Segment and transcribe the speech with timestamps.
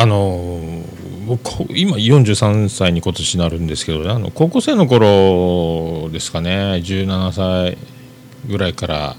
[0.00, 0.60] あの
[1.26, 7.78] 僕今43歳に今年なるんですけどあの高校生の頃ですかね17歳
[8.46, 9.16] ぐらいから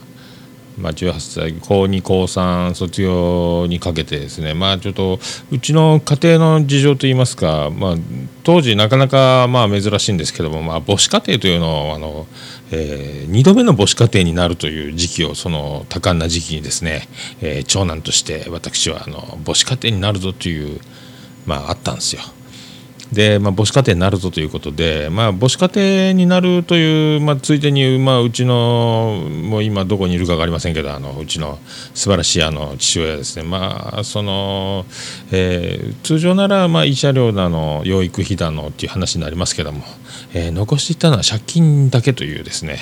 [0.80, 5.20] まあ、18歳高2高3卒業にかけてですねまあちょっと
[5.52, 7.96] うちの家庭の事情といいますか、まあ、
[8.44, 12.28] 当時なかなかまあ珍しいんですけども、まあ、母子家庭というのをあの、
[12.72, 17.08] えー、2度目の母子家庭になるという時期をその多感な時期にですね、
[17.42, 20.80] えー、長男として私はあの母子家庭になるぞという、
[21.46, 22.22] まあ、あったんですよ。
[23.12, 31.58] で、まあ、母子家庭になるぞということで、まあ、母子家庭になるという、まあ、ついでに、まあ、うちのもう今どこにいるか分かりませんけどあのうちの
[31.96, 34.86] 素晴らしいあの父親ですね、まあその
[35.32, 39.84] えー、通常なら、まあ、慰謝料だの養育費だのっていう話になりますけども、
[40.34, 42.78] えー、残していたのは借金だけというですね、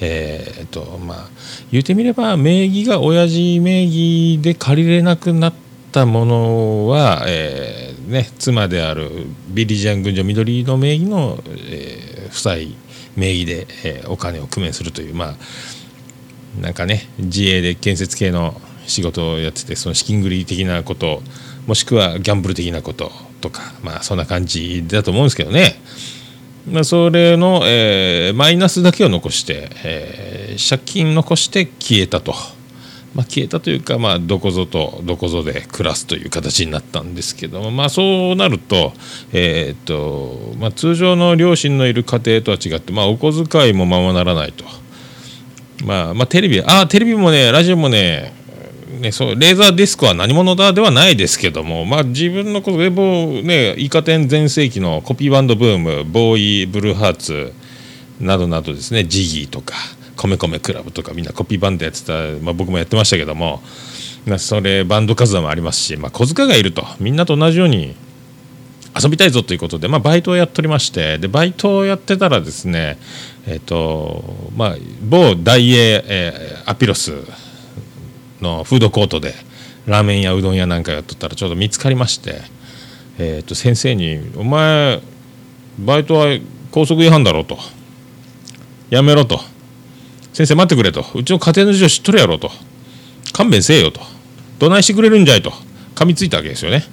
[0.00, 1.28] えーとまあ、
[1.70, 5.54] 言うてみれば名義が親父名義で借りれなくなっ
[5.90, 9.10] たものは、えーね、妻である
[9.48, 12.54] ビリジャン軍女緑の名義の、え、夫妻
[13.16, 15.34] 名義で、え、お金を工面するというまあ
[16.60, 21.22] なんかね自営で建設系の仕事をやっててその資金繰り的なこと
[21.66, 25.80] もしくはギャンブル的なこととかまあそんな感じだと思うんですけどね。
[26.84, 32.34] それの、えー、マイナスだけを残して、えー、借金残して消えたと。
[33.14, 38.94] まあ、消えたというか、まあ、どこぞとどこぞで暮らすという形になったんですけども、まあ、そうなると,、
[39.32, 44.64] えー、っとまあ、通常の両親のいる家庭とは違って、まあ、お小遣いもままならないと、
[45.84, 48.32] まあまあ、テレビああテレビもねラジオもね
[49.00, 57.52] ね、そうレーザーディスクは何者だではないですけども、まあ、自分のことでもねイカ天全盛期のコピーバンドブームボーイブルーハーツ
[58.20, 59.74] などなどですねジギーとか
[60.16, 62.12] 米米クラブとかみんなコピーバンドやってた、
[62.42, 63.62] まあ、僕もやってましたけども、
[64.26, 67.96] まあ、それバンド活動もありますし、まあ、小遣いがいるとみんなと同じように
[69.02, 72.98] 遊びたいぞということで、まあ、バイトをやっておりましてでバイトをやってたらですね
[73.46, 74.22] えっ、ー、と
[74.54, 77.12] まあ某大英、えー、アピロス
[78.42, 79.34] のフードコートで
[79.86, 82.40] ラーメンやうどん屋なんかやっとったらちょうど見つかりまして、
[83.18, 85.00] えー、と先生に「お前
[85.78, 86.38] バイトは
[86.70, 87.58] 校則違反だろ」と
[88.90, 89.40] 「やめろ」と。
[90.32, 91.04] 先生待ってくれと。
[91.14, 92.50] うちの家庭の事情知っとるやろと。
[93.32, 94.00] 勘弁せえよと。
[94.58, 95.52] どないしてくれるんじゃいと。
[95.94, 96.84] 噛みついたわけですよね。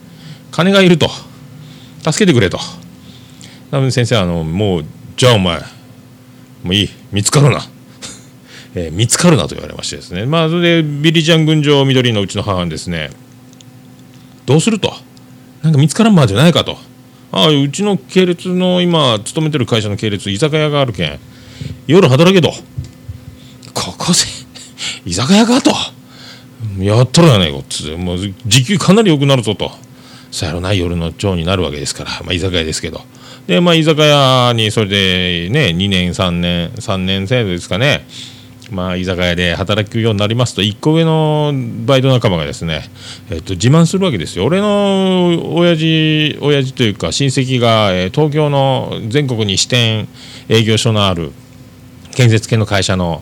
[0.51, 1.09] 金がいると。
[2.03, 2.59] 助けてくれと。
[3.71, 4.85] なので先生あのもう
[5.15, 5.59] じゃあお前
[6.63, 6.89] もういい。
[7.13, 7.61] 見つかるな。
[8.79, 10.25] えー、見つかるなと言われましてですね。
[10.25, 13.09] まあそれでビリジャン群青緑のうちの母にですね
[14.45, 14.93] どうすると？
[15.61, 16.77] なんか見つからんまでないかと。
[17.31, 21.19] ああうちの系列の今勤めてる会社の系列居酒屋があるけん
[21.87, 22.51] 夜働けと。
[23.73, 24.19] ここで
[25.05, 25.71] 居酒屋かと。
[26.79, 29.71] やったらやないかっつもう時給かなり良くなるぞと。
[30.31, 33.01] さやろない夜の長になるわけですから、まあ、居酒屋ですけど。
[33.47, 38.05] でまあ居酒屋にそれでね2年3年3年生ですかね。
[38.71, 41.53] まあ、居酒屋で働くようになりますと1個上の
[41.85, 42.83] バイト仲間がですね、
[43.29, 44.45] えっと、自慢するわけですよ。
[44.45, 50.07] 俺の親父親父というか親戚が、東京の全国に支店
[50.47, 51.31] 営業所のある
[52.11, 53.21] 建設系の会社の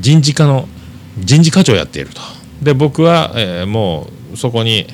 [0.00, 0.68] 人事課の
[1.18, 2.20] 人事課長をやっていると。
[2.62, 4.86] で僕は、えー、もうそこに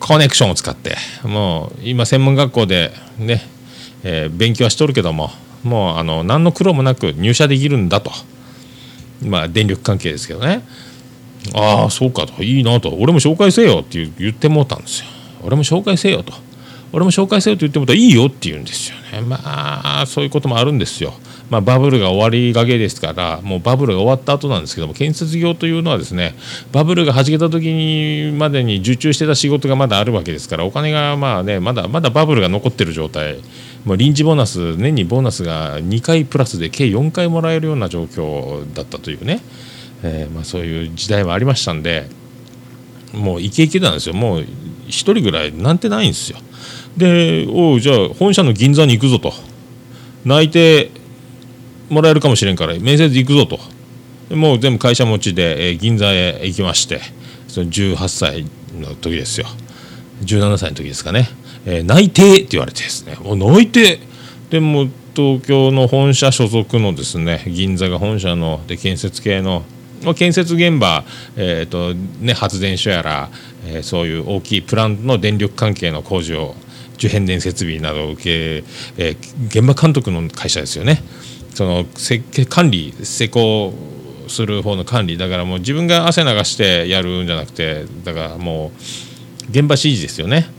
[0.00, 3.40] コネクションを使ってもう今専門学校でね、
[4.02, 5.30] えー、勉強はしとるけども
[5.66, 8.10] もうあの何の苦労もなく入社できるんだと。
[9.22, 10.62] まあ電力関係ですけどね。
[11.54, 12.42] ああそうかと。
[12.42, 12.90] いいなと。
[12.90, 15.06] 俺も紹介せよって言ってもうたんですよ。
[15.42, 16.32] 俺も紹介せよと。
[16.92, 19.20] 俺も紹介せよと言ってもたらいいよって言うんですよね。
[19.20, 21.14] まあそういうこともあるんですよ。
[21.50, 26.34] まあ、バブルが終わりがけですからもうバブルが終わった後なんですけども建設業というのはですね
[26.72, 33.38] バブルがはじけた時にまでに受注してた仕事がまだあるわけですからお金がまあねまだまだバブルが残ってる状態
[33.86, 39.40] もう臨時ボーナス年にボーナスが2回プラスで計4回もらえるような状況だったというね、
[40.02, 42.08] えー、まあ、そういう時代もありましたんで
[43.14, 44.14] もうイケイケなんですよ。
[44.14, 44.46] もう1
[44.88, 46.38] 人ぐらいなんてないんですよ。
[46.96, 49.32] でおうじゃあ本社の銀座に行くぞと。
[50.24, 50.90] 内定
[51.88, 53.60] もらえるかもしれんから面接行くぞと。
[54.34, 57.00] もう全部会社持ちで、えー、銀座へ行きまして
[57.46, 58.44] その18歳
[58.76, 59.46] の時ですよ。
[60.22, 61.28] 17歳の時ですかね、
[61.66, 63.16] えー、内定って言われてですね。
[63.16, 63.98] もう内定。
[64.50, 69.64] でも東京の本社所属のですね銀座が本社ので建設系の
[70.14, 71.04] 建設現場、
[71.36, 73.30] えーとね、発電所やら、
[73.64, 76.54] えー、そういう大きいプランの電力関係の工事を
[76.94, 78.64] 受変電設備などを受け、
[78.98, 81.02] えー、現場監督の会社ですよね。
[81.54, 83.72] その設計管理施工
[84.28, 85.16] する方の管理。
[85.16, 88.72] だからもう自分が汗流してやるんじゃなくてだからも
[89.48, 90.55] う現場 CG ですよね。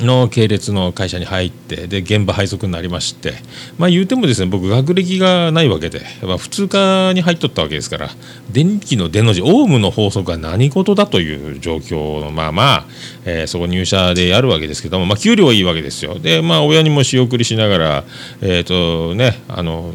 [0.00, 3.34] の系列の会社に入ってで現場配属になりまして
[3.78, 8.10] まあ言うてもですね僕学歴がないわけで、まあ、普通科に入っとったわけですから
[8.50, 12.86] 電気の出の字オウムの法則は何事だという状況のまあまあ、
[13.24, 16.18] え、そこ入社でやるわけですけども、まあ、給料はいいわけですよ。
[16.18, 18.04] でまあ親にも仕送りしながら
[18.42, 19.92] えっ、とねあの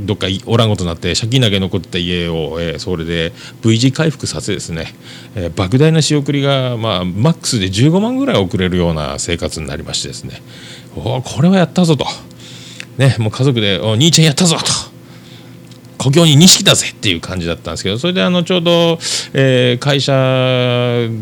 [0.00, 4.94] どっかおらんことになって借金だけ残った家を、えー、それで V 字回復させですね、
[5.34, 10.42] えー、莫大な仕送りが、まあ、マックスで15万ぐらい送れるような生活になりましてですね
[10.96, 12.06] おこれはやったぞと、
[12.96, 14.87] ね、もう家族で「お兄ちゃんやったぞ」と。
[15.98, 18.98] 故郷に錦だぜっていう感じだったんですけどそれであのちょうど、
[19.34, 20.12] えー、会社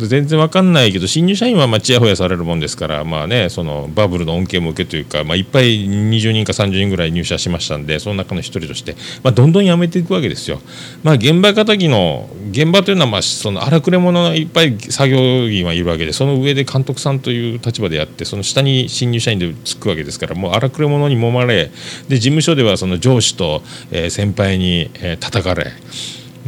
[0.07, 10.61] 全然わかんないけど新入社員はまあちやほやされるもんですからまあねそのバブルの恩恵も受けというか、まあ、いっぱい20人か30人ぐらい入社しましたんでその中の一人として、まあ、どんどん辞めていくわけですよ。
[11.03, 15.19] まあ、現場敵の現場というのはまあその荒くれ者がいっぱい作業
[15.49, 21.71] 員はいるわけでその上で監督さんという立場でやってその下に新入社員でつくわけですからもう荒くれ者に揉まれ
[22.09, 25.73] で事務所ではその上司と、えー、先輩にに、えー、叩かれ、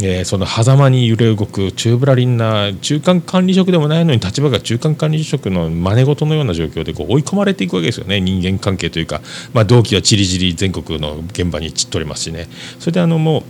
[0.00, 8.20] えー、その狭間に揺れ動くチューブラリンな中間管理職でもないのに立場が中間管理職の真似事のような状況でこう追い込まれていくわけですよね。
[8.20, 9.20] 人間関係というか、
[9.52, 12.48] まあ、同期はちりぢり全国の現場に散っとりますしね。
[12.78, 13.42] それであのもう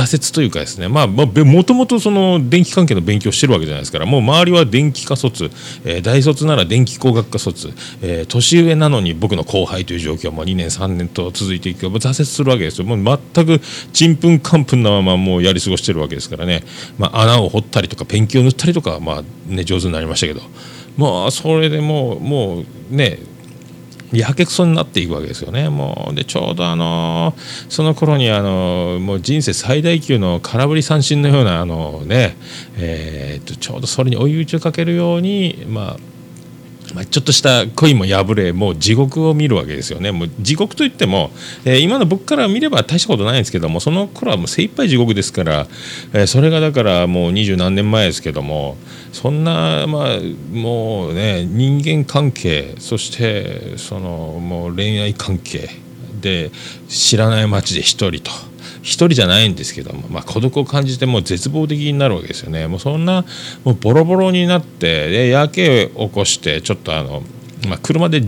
[0.00, 1.26] 挫折というかですねまあも
[1.64, 5.50] ともとその電気関係の勉強してるわけじゃないですからもう周りは電気科卒、
[5.84, 7.68] えー、大卒なら電気工学科卒、
[8.02, 12.86] えー、年上なのに僕の後輩という状況はもう2年3年と続いていく挫折するわけですよ。
[12.86, 13.60] もう全く
[13.92, 16.64] ちんぷんかんぷんなままもうやり過ごしてるわけですからね、
[16.98, 20.40] まあ、穴を掘ったりとかペンキを塗ったりとかまあね上手になりましたけど。
[20.96, 23.18] まあそれでもうもうね
[24.12, 25.68] やけくそになっていくわけですよね。
[25.68, 27.34] もうでちょうどあの
[27.68, 32.36] その頃にあのもう人生最大級の空振り三振のようなあのね、
[32.76, 36.09] えー、とちょうどそれに追い打ちをかけるようにまあ
[36.94, 41.30] まあ、ちょっとした恋も破れもう地獄を見るわけですよねもう地獄といっても、
[41.64, 45.66] えー、今の僕から見れば大したことないんですけどもその頃はもう精一杯地獄ですから、
[46.12, 48.76] えー、それがだからもう二十何年前ですけども
[49.12, 50.18] そんなまあ
[50.52, 55.68] もうね人間関係そしてそのもう恋愛関係
[56.20, 56.50] で
[56.88, 58.49] 知らない街で一人と。
[58.82, 62.66] 一人じゃないんですけども、まあ、孤独を感じてもう絶望的になるわけですよね。
[62.66, 63.24] もうそんな
[63.64, 67.22] もうボロボロになってでやけを起こしてちょっとあの、
[67.68, 68.22] まあ、車で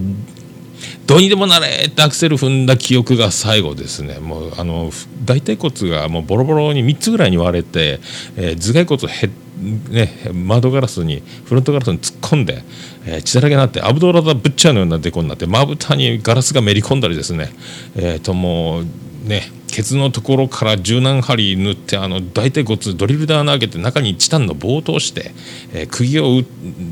[1.07, 4.19] どうにでもなれってアクセル踏んだ記憶が最後ですね。
[4.19, 4.91] もうあの
[5.25, 8.01] 大腿骨がもうボロボロに3つぐらいに割れて、
[8.37, 9.31] えー、頭蓋骨へ
[9.63, 12.65] ね、窓ガラスにフロントガラスに突っ込んで、
[13.07, 17.51] えー、血だらけになってアブドラダ・ブッチャーのようなデコになってまぶたにガラスがめり込んだりですね、
[17.95, 18.87] えー、ともう
[19.23, 25.33] ねケツのところから柔軟針縫ってあの大腿骨ドリルで穴開けて中にチタンの棒を通して、
[25.73, 26.43] えー、釘を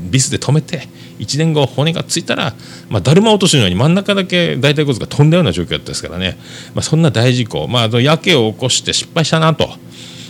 [0.09, 0.87] ビスで止めて
[1.19, 2.55] 1年後骨がついたら、
[2.89, 6.37] まあ、だるま落としのように真ん中だけ大腿骨が飛んだような状況だったですからね、
[6.73, 9.69] まあ、そんな大事故、まあ、やけを起こして失敗したなと。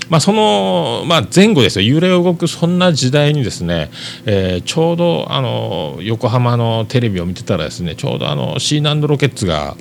[0.10, 1.88] まあ、その、まあ、前後ですよ。
[1.88, 3.90] 揺れ動くそんな時代にですね、
[4.26, 9.78] えー、ちょうどあの横浜のテレビを見てたらですねちょうどあのシーナンドロケッツが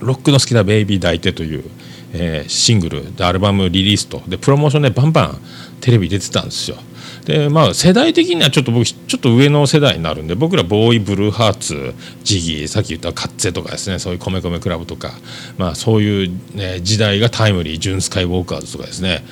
[0.00, 1.64] ロックの好きなベイビー抱いてという、
[2.12, 4.22] えー、シングルでアルバムリリースと。
[4.26, 5.38] でプロモーションでバンバン
[5.80, 6.76] テレビ出てたんですよ。
[7.24, 15.12] でまあ世代的にはちょっと僕ちょっと上の世代になるんで僕らボーイブルーハーツジギーさっき言ったカッツェとかですねそういう米米クラブとか
[15.58, 19.24] まあそういう、ね、時代がタイムリージュンスカイウォーカーズとかですね。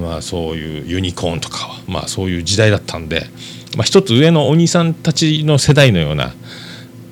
[0.00, 3.26] まあそういうユニコーンとかはまあそういう時代だったんで、
[3.76, 6.32] まあ、一つ上のお兄さんたちの世代のような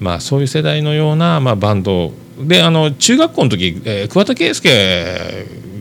[0.01, 4.55] まあそういう世代のような、まあ、バンドであの中学校の時、えー、桑田佳祐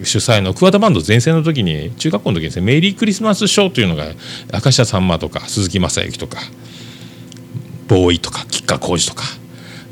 [0.06, 4.06] 主催の桑田バンド全盛の時に中学校の時にですねメリークリスマスショーというのが
[4.52, 6.40] 明石家さんまとか鈴木雅之とか
[7.88, 9.24] ボウイとか吉川晃司とか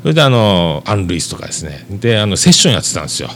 [0.02, 3.28] それであのアン・ルイスとかですねであのセッションやってたんですよ。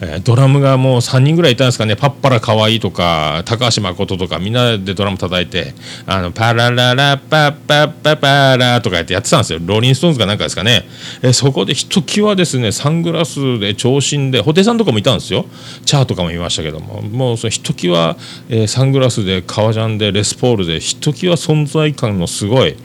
[0.00, 1.96] えドラムがもう3人ぐらいいたんですかね。
[1.96, 5.74] パッパラー河合とか高橋まこととかみんなでドラム叩いて
[6.06, 9.58] あのパラララパッパッパパラとかやってやってたんですよ。
[9.62, 10.84] ローリン・ストーンズかなんかですかね、
[11.22, 15.46] えそこでひときわですねサングラスで長身で布袋さんとかもいたんですよ。
[15.84, 17.02] チャーとかもいましたけども。
[17.02, 18.16] もうそひときわ、
[18.48, 22.76] え、サングラスで革ジャンでレスポールでひときわ存在感のすごい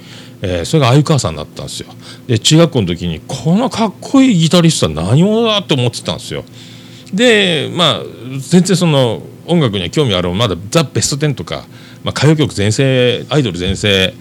[0.46, 1.88] えー、それが鮎川さんだったんですよ。
[2.27, 6.43] で中学校の時にこのかっこいいギタリストは何者だって思ってたんですよ。
[7.13, 8.03] でまあ
[8.39, 11.65] 全然その音楽には興味あるまだザ・ベスト10とか、
[12.03, 14.13] まあ、歌謡曲全盛アイドル全盛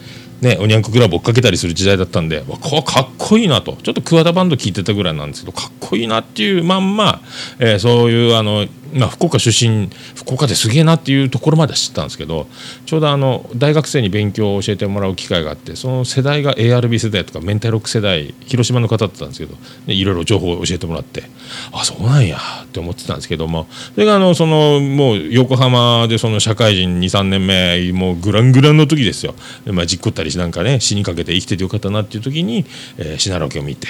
[0.43, 3.77] ね、おにゃんこクラブ追っかけたりする時代だったんでわこかっこいいなと。
[3.81, 7.21] ちょっと桑田バンド聴いてたぐらいなんですけどかっこいいなっていうまんま、
[7.59, 12.47] えー、そういうあのまあ、福岡出身福岡ですげえなっていうところまで知ったんですけど
[12.85, 19.55] ちょうどあの大学生に勉強を教えてもらう機会があってその世代が ARB 世代とかメンタルロック世代広島の方だったんですけど
[19.87, 21.23] いろいろ情報を教えてもらって
[21.71, 29.35] あそうなんやって思ってたんですけどもそれがあのそのもう横浜でその社会人23年目もうグラングランの時ですよ、
[29.65, 32.65] まあ、じっこったりしなんかね死にかけて生きててよかったなっていう時に、
[32.97, 33.87] えー、シナロケを見て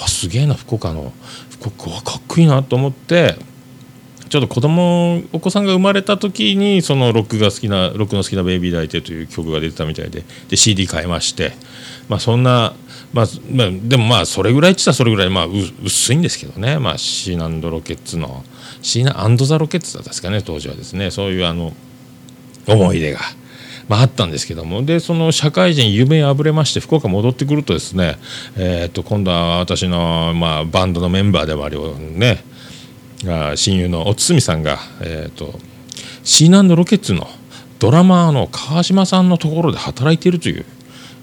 [0.00, 1.12] わすげえな福岡の
[1.50, 3.49] 福岡はかっこいいなと思って。
[4.30, 11.52] ちょっと子供お子さんが生まれた時にそのロックが好きなロックの好きな「ベイビー抱いて」という曲が出てたみたいでで CD 買いまして
[12.08, 12.72] まあそんな、
[13.12, 15.46] まあ、まあ、でもまあそれぐらいっつったらそれぐらいまあ
[15.84, 18.44] 薄いんですけどね、まあ、シーナンドロケッツの
[18.82, 21.72] シーナンドザロケッツだったですかね当時はですねそういうあの
[22.68, 23.18] 思い出が。
[23.88, 28.18] まあ、あったんですけどもでその社会人夢破れまして福岡戻ってくるとですね、
[28.56, 31.94] えー、と今度は私の、まあ、バンドのメンバーでもあるよ
[33.24, 35.58] ね親友のお堤さんが、えーと、
[36.24, 37.26] シーナンドロケッツの
[37.78, 40.64] ドラマーの川島さんのところで働いているという、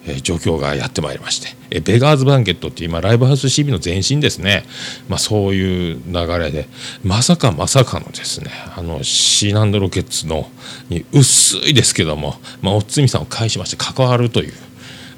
[0.06, 4.64] えー、状況がやってまいりまして、えベガーズバンケットって今ライブハウス CB の前身ですね、
[5.08, 6.68] まあ、そういう流れで
[7.04, 10.50] まさかまさかのですねあのシーナンドロケッツの
[10.90, 14.54] に薄いですけども、まあ、お堤さんを介しまして関わるという。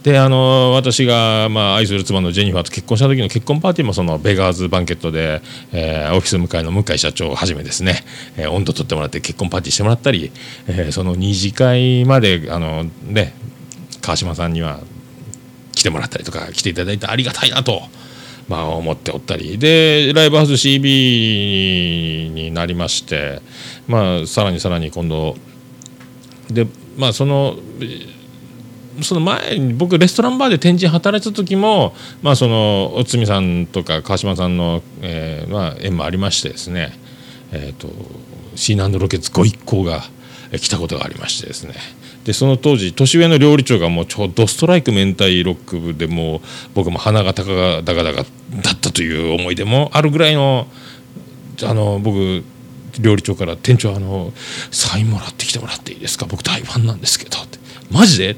[0.03, 5.41] であの私が、まあ、愛する妻のジェニファーと結婚した時の結婚パーティーもそのベガーズバンケットで、
[5.74, 8.03] えー、オフィス向かいの向井社長をはじめですね、
[8.38, 10.32] えー、温度取ってもらって結婚パーティーしてもらったり、
[10.68, 13.34] えー、その二次会まであの、ね、
[14.01, 14.79] 川島さんには
[15.74, 17.82] 来てもらったりとか来ていただいてありがたいなと。
[18.48, 23.44] まあ、思っておったりでライブハウス CB になりまして、
[23.88, 25.36] まあ、さらにさらに今度
[26.50, 26.65] で
[26.98, 27.60] まあその
[29.01, 36.91] その前に僕レストランバーで展示働いた時も、まあ、そのおつみさんとか川島さんの、えーまあ、縁もありましてですね、
[37.51, 37.89] えーと、
[38.56, 40.03] シーナンドロケッツご一行が
[40.51, 41.75] 来たことがありましてですね。
[42.25, 46.41] でその当時年上の料理長がもうちょうどストライク明太ロック部でもう
[46.75, 48.25] 僕も鼻が高が高々だっ
[48.79, 50.68] たという思い出もあるぐらいの
[51.63, 52.44] あの僕
[53.00, 54.34] 料理長から店長あの
[54.70, 56.25] サインもらってきてもらっていいですか？
[56.25, 57.38] 僕大ファンなんですけど。
[57.38, 57.58] って
[57.89, 58.36] マジで？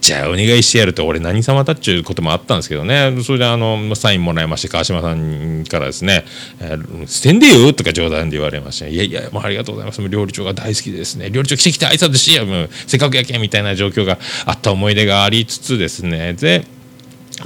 [0.00, 3.22] じゃあお願いしてやると俺何様だっちゅうこともあったんですけどね。
[3.22, 6.24] それであのサインもらいまして川島さんからですね
[6.60, 10.00] 「えー、捨てんでよ」とか冗談で言われまして「いやいやもうありがとうございます。
[10.08, 11.28] 料理長が大好きですね。
[11.30, 16.32] 料理長来て来て挨拶しやもうせっかくやけん」みたいな状況があった思い出がありつつですね。
[16.32, 16.64] で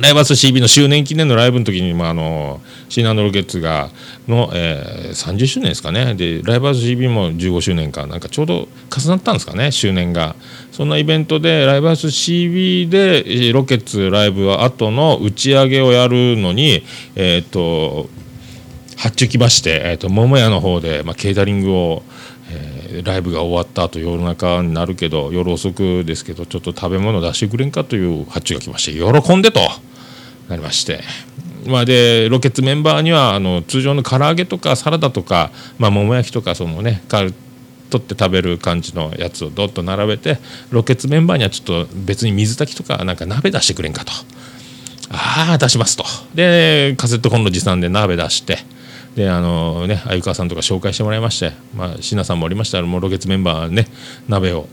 [0.01, 3.91] ライバース CB の周年記念のライブの時に、まあ、あのシーナンドロケッツが
[4.27, 6.15] の、えー、30周年ですかね。
[6.15, 10.35] でライバース CB も15周年かなんかちょうど重なったんですかね周年が。
[10.73, 16.83] そんなイベントでライブハウス CB でロケッツライブは後の打ち上げをやるのに
[17.15, 18.09] えっ、と
[18.97, 22.03] 発注来まして、えーと、桃屋の方で、まあ、ケータリングを、
[23.03, 29.61] ライブが終わった後夜中になるけど夜遅くですけどちょっと食べ物出してくれんかという発注が来まして喜んでと
[30.49, 31.03] なりまして。
[31.67, 40.39] まあ、でロケッツメンバーにはあの通常の唐揚げとかサラダとか、まあ、桃焼きとかそのね取って食べる感じのやつをどっと並べて
[40.71, 44.13] ロケッツメンバーにはちょっと別に水炊きとかなんか鍋出してくれんかと
[45.11, 48.59] ああ出しますとでカセットコンロ持参で鍋出して
[49.15, 53.87] であのね鮎川さんとか紹介してもらいましてまあ椎名さんもおりましたらもうロケツメンバーね
[54.29, 54.67] 鍋を、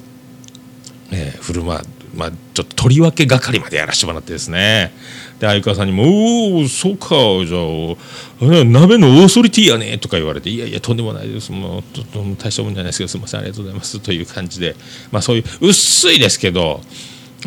[1.12, 4.92] えー、振る舞うまあ、ちょっと取り分け係までやらせてもらってですね。
[5.40, 6.04] で相川さんにも
[6.60, 11.52] 「おおそうかじゃあ鍋のオーソリティやね」とか言われて「いやいやとんでもないです。
[11.52, 14.76] もうとと大したもんじゃないですけどすみませんありがとうございます」という感じで、
[15.12, 16.82] まあ、そういう薄いですけど、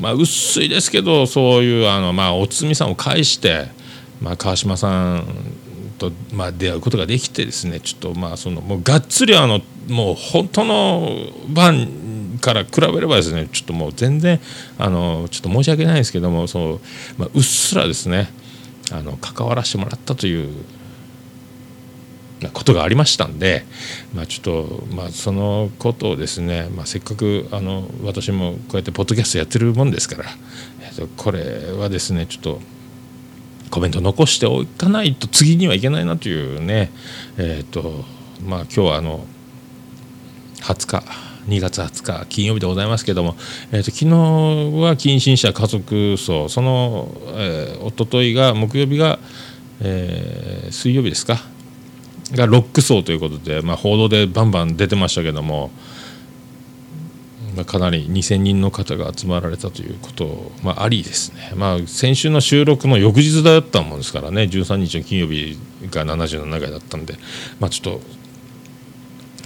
[0.01, 3.67] まあ、薄いですけどそういうあの、まあ、おつみさんを介して、
[4.21, 5.27] まあ、川島さん
[6.11, 11.09] と、まあ、出会うことができてですねちょっとまあそのもうがっつりあのもう本当の
[11.49, 14.41] 番から比べればですねちょっともう全然
[14.79, 16.81] あのちょっと申し訳ないんですけどもその、
[17.19, 18.29] まあ、うっすらですね
[18.93, 20.53] あの関わらせてもらったという
[22.53, 23.65] ことがありましたんで、
[24.15, 30.29] まあ、ちょっと、まあ、そのことをですね、まあ、せっかくあの私もこうやってポッドキャストやってるもんですから、
[30.83, 32.61] えっと、これはですねちょっと
[33.71, 36.91] コメント残しておかないと次にはいけないなというね
[37.37, 38.05] えっ、と
[38.47, 39.27] まあ今日はあの
[40.61, 43.37] 20日2月20日金曜日でございますけども、
[43.71, 49.19] えーと、昨日は近親者家族葬その、えー、一昨日が木曜日が、
[49.81, 51.37] えー、水曜日ですか
[52.33, 55.71] がロック葬ということで、まあ、報道でバンバン出てましたけども、
[57.55, 64.43] まあ、かなり2000人の方が集まられたということ、まあ、ありですね、まあ、先週の収録の翌日だったもんですからね。
[64.43, 65.59] 13日の金曜日
[65.91, 67.15] が77回だったんで、
[67.61, 68.01] まあ、ちょっと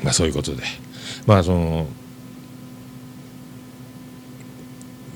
[0.03, 0.62] まあそういうことで。
[1.27, 1.87] まあその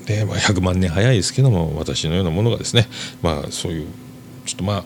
[0.05, 2.87] で、まあ、100万年早いですけども私のようなものがですね。
[3.21, 3.87] まあそういう
[4.45, 4.83] ちょっとまあ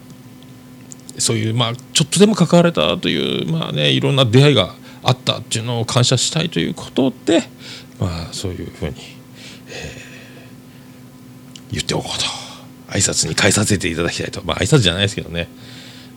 [1.18, 7.44] そういうまあちょっとでも関われたというまあねいろんな出会いがあったっていうのを感謝したいということで
[8.00, 8.96] まあそういうふうに、
[9.70, 12.26] えー、言っておこうと。
[12.88, 14.42] 挨拶に返させていただきたいと。
[14.46, 15.50] まあ挨拶じゃないですけどね。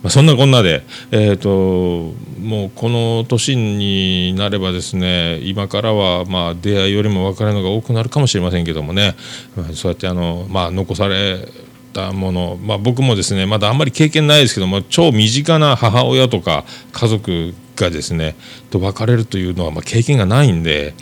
[0.03, 9.15] まあ、そんなこんなで、えーと、もうこの年になればですね今からはまあ出会いよりも別れのが多くなるかもしれませんけどもね、
[9.57, 11.47] まあ、そうやってあの、まあ、残され
[11.93, 18.37] たもの、まあ、僕もですねまだあんまり経験ないですけども超身近な母親とか家族がですね
[18.71, 20.95] と別れるというのはまあ経験がないんで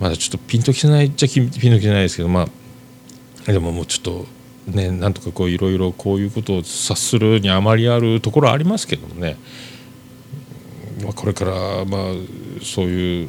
[0.00, 2.48] まだちょっとピンときてないっちゃピンときてないですけどま
[3.46, 4.26] あでももうちょっと
[4.66, 9.36] ねなんとかこういろいろこういうことを察するにあまりあるところありますけどもね、
[11.02, 11.52] まあ、これから
[11.84, 12.12] まあ
[12.62, 13.28] そういう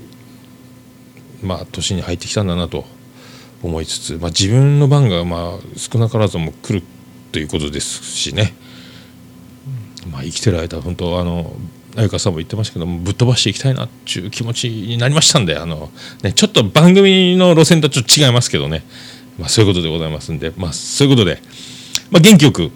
[1.44, 2.86] まあ年に入ってきたんだなと
[3.62, 6.84] 思いつつ、まあ、自分の番がまあ少なからずも来る
[7.32, 8.54] ということですしね、
[10.12, 11.54] まあ、生きてる間本当あの
[11.96, 15.90] 相川さんも言ってましたけどぶっ飛ばしていきたいなっていう気持ちになりましたんであの、
[16.24, 18.84] ね、ちょっと番組の路線とちょっと違いますけどね。
[19.40, 21.42] まあ、そういうことでございますんで、まあ、そういうことで、
[22.10, 22.72] まあ、元気よく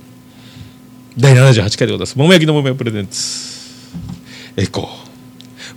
[1.17, 2.17] 第78回でございます。
[2.17, 3.59] 桃焼きの桃屋プレゼンツ。
[4.57, 4.87] エコー。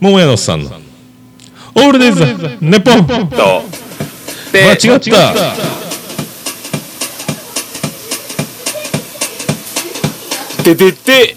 [0.01, 0.71] 桃屋のおっさんの。
[1.75, 2.25] オールデイズ
[2.61, 3.63] ネポンと。
[4.53, 5.83] 間違った。
[10.63, 11.37] ててて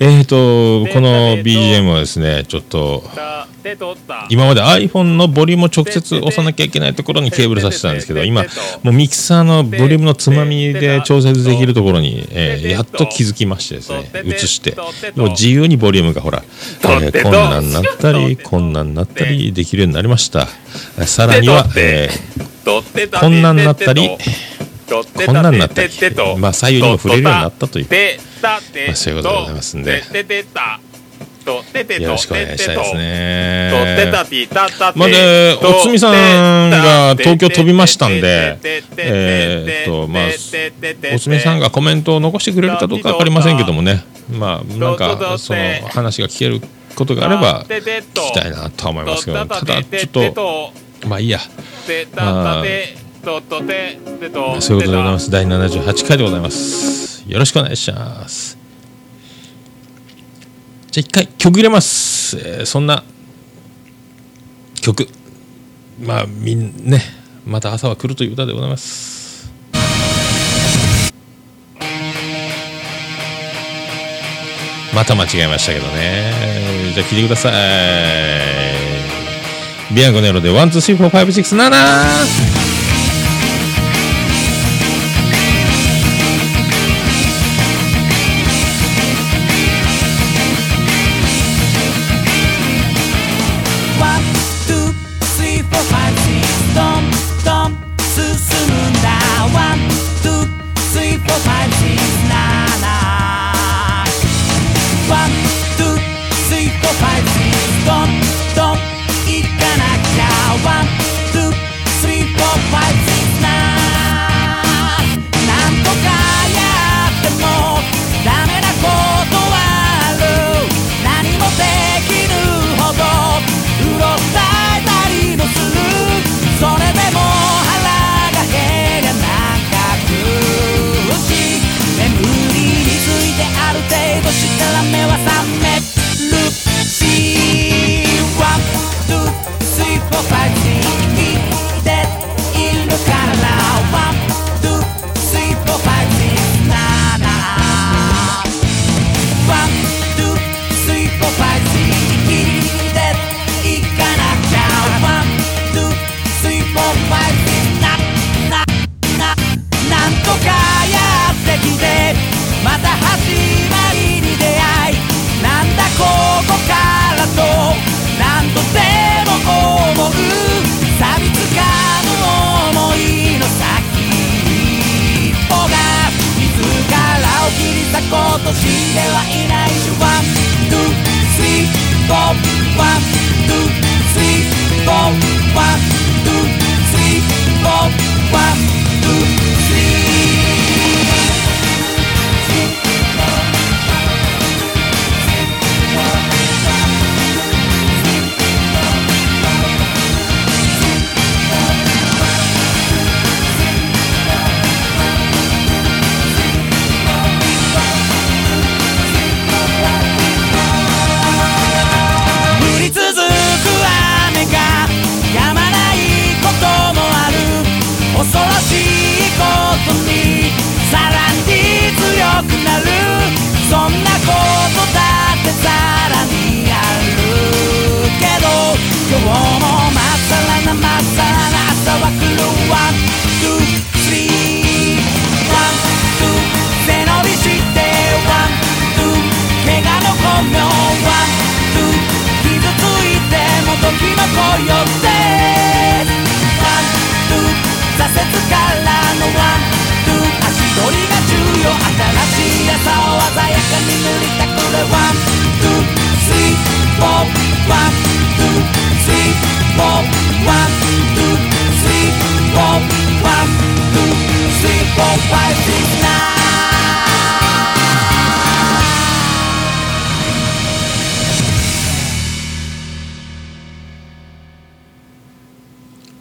[0.00, 3.02] えっ、ー、とこの BGM はですねちょっと
[4.30, 8.44] 今まで iPhone のボリュームを直接押さなきゃいけないところにケーブルさせてたんですけど今
[8.82, 14.76] もうミキサーのボリュームのつまみで調節できるところに、えー、やっと気づきましてですね移して
[15.16, 20.46] もう自由にボリュームがほら、えー、こんなんなったりこんなんなったりできるようになりました。
[21.06, 24.08] さらには、えー、こんなんなったり
[24.88, 25.90] こんなんなったり
[26.38, 27.86] まあ左右にも触れるようになったという、
[28.42, 30.02] まあ、そういうことでございますんで。
[31.48, 33.70] よろしくお願いしたいですね。
[34.94, 38.58] まあ、で、おつみさんが東京飛びましたんで、
[38.98, 40.24] えっと、まあ、
[41.14, 46.60] おつみさんがコメントを残してくれるかどうか分かりませんけどもね、まあ、なんか、その話が聞ける
[46.94, 50.72] ことがあれば、聞きたいなとは思いますけど、ただ、ちょっと、
[51.06, 51.40] まあいいや。
[52.16, 52.64] まあ、
[53.22, 55.30] ととてでとそういうことでございます。
[55.30, 57.24] 第78回でございます。
[57.28, 58.58] よろしくお願いします。
[60.90, 63.04] じゃあ一回曲入れます、えー、そんな
[64.80, 65.08] 曲。
[66.00, 67.02] まあみんね
[67.44, 69.50] また朝は来るという歌でございます。
[74.94, 76.32] また間違えましたけどね。
[76.94, 77.54] じゃあ聞いてください。
[79.94, 82.57] ビアンコネロで1 2 3 4 5 6 7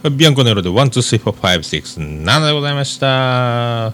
[0.09, 3.93] ビアンコネロで1、2、3、4、5、6、7でございました。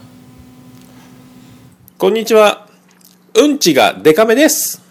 [1.98, 2.66] こんにちは。
[3.34, 4.82] うんちがデカめです。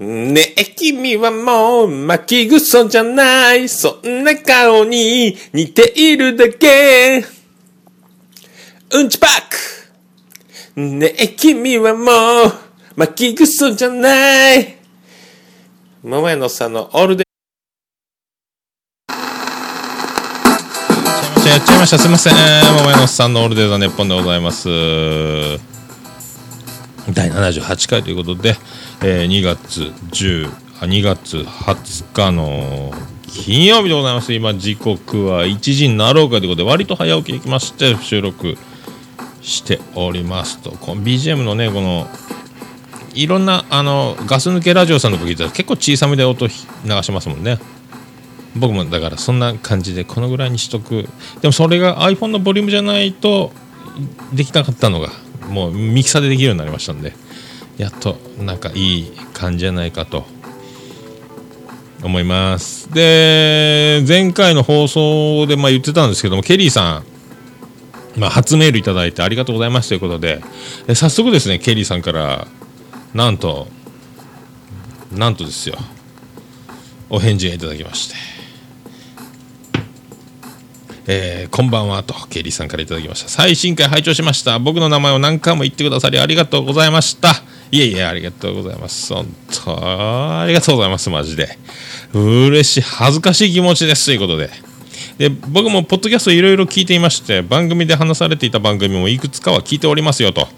[0.00, 3.68] ねえ、君はもう巻きぐそじゃない。
[3.68, 7.24] そんな顔に似ているだけ。
[8.92, 9.30] うんちパッ
[10.74, 10.80] ク。
[10.80, 12.10] ねえ、君はも
[12.50, 12.52] う
[12.96, 14.76] 巻きぐそじゃない。
[16.02, 17.24] 桃屋のさんのオールデ
[21.54, 22.00] やっちゃいました。
[22.00, 22.34] すいません。
[22.78, 24.66] 桃屋のおっさんのオールデイザネッポンでございます。
[27.12, 28.56] 第78回ということで、
[29.04, 32.92] えー2月10あ2月20日の
[33.28, 34.32] 金曜日でございます。
[34.32, 38.56] 今時刻は1時になろうかということで割と早起きできまして収録
[39.40, 42.08] しておりますとこの BGM のねこの
[43.14, 46.52] いろんなあのガス抜けラジオさんのとこ聞いたら結構小さめで音流
[47.02, 47.60] しますもんね。
[48.56, 51.08] 僕もだからそんな感じでこのぐらいにしとく。
[51.40, 53.52] でもそれが iPhone のボリュームじゃないと
[54.32, 55.10] できなかったのが
[55.48, 57.14] もうミキサーでできるようになりましたんで
[57.76, 60.24] やっとなんかいい感じじゃないかと
[62.02, 62.92] 思います。
[62.92, 67.02] で前回の放送でまあ言ってたんですけどもケリーさ
[68.16, 70.40] ん、まあ、初メールいただいてありがとうございますということで
[70.86, 72.46] え早速ですねケリーさんから
[73.14, 73.68] なんと
[75.12, 75.76] なんとですよ。
[77.10, 78.33] お返事がいただきまして。
[81.06, 83.28] えーこんばんはとケリーさんからいただきました。
[83.28, 84.58] 最新回拝聴しました。
[84.58, 87.30] 僕の名前を何回も言ってくださりありがとうございました。
[87.70, 89.12] いえいえありがとうございます。
[89.12, 89.26] 本
[89.64, 91.10] 当ありがとうございます。
[91.10, 91.58] マジで。
[92.14, 92.80] 嬉しい。
[92.80, 94.06] 恥ずかしい気持ちです。
[94.06, 94.50] ということで。
[95.18, 100.48] で僕もポッドキャストいろいろ聞いていまして番組で話されていた番組もいくつかは聞いておりますよと。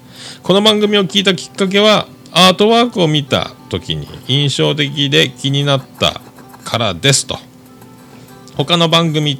[0.44, 6.20] この番組を聞いたきっかけはアートワークを見た時に印象的で気になった
[6.64, 7.36] からですと。
[8.56, 9.38] 他の番組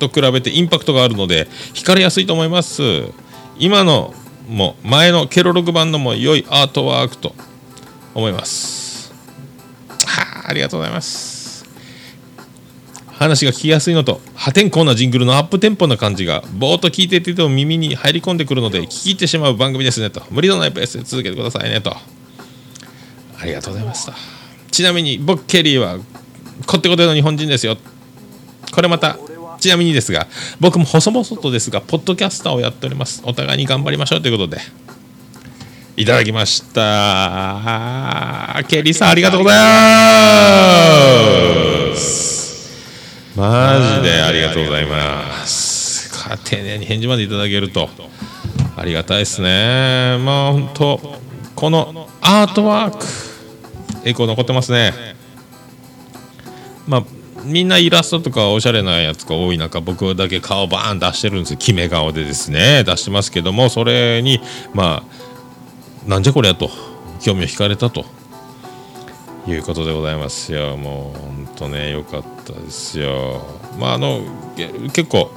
[0.00, 2.82] と比べてインパクトがあるので惹かれやすいと思います。
[3.58, 4.12] 今の
[4.48, 7.36] も前のケロログ版のも良いアートワークと
[8.14, 9.12] 思います。
[10.04, 11.40] はあありがとうございます。
[13.20, 20.22] 話が聞きやすいのと破天荒なジングルのアップテンポな感じがぼーっと聞いていても耳に入り込んでくるので聞き入ってしまう番組ですねと。
[20.30, 21.94] 無理のないペースで続けてくださいねと。
[23.38, 24.14] ありがとうございました。
[24.70, 25.98] ちなみに僕ケリーは
[26.66, 27.76] こってこての日本人ですよ。
[28.72, 29.18] これまた
[29.60, 30.26] ちなみにですが
[30.58, 33.22] 僕も細々とですがポッドキャスターをやっております。
[33.24, 34.58] お互いに頑張りましょうということで。
[35.96, 38.62] いただきました。
[38.66, 39.58] ケリーさんありがとうござい
[41.90, 42.70] ます。
[43.36, 46.10] マジでありがとうございます。
[46.10, 47.90] か丁寧に返事までいただけると
[48.76, 50.16] ありがたいですね。
[50.24, 51.18] まあ本当
[51.54, 53.04] このアートワーク
[54.08, 54.94] エコー残ってますね。
[56.86, 57.04] まあ
[57.44, 61.58] みんなイラストとかおしゃれなやつが多い中僕だけ顔バーン出してるんですよ。
[61.58, 62.84] 決め顔でですね。
[62.84, 64.40] 出してますけどもそれに
[64.74, 65.02] ま
[66.06, 66.70] あなんじゃこりゃと
[67.20, 68.04] 興味を惹かれたと
[69.46, 70.76] いうことでございますよ。
[70.76, 73.42] もう本当ね良かったですよ。
[73.78, 74.22] まああの
[74.92, 75.30] 結構